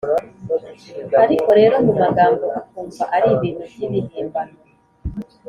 ariko 1.23 1.49
rero 1.59 1.75
mu 1.85 1.93
magambo 2.01 2.45
ukumva 2.59 3.03
ari 3.15 3.27
ibintu 3.35 3.63
by’ibihimbano 3.73 4.57